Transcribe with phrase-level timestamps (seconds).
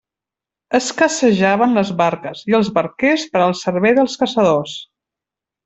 [0.77, 4.77] Escassejaven les barques i els barquers per al servei dels caçadors.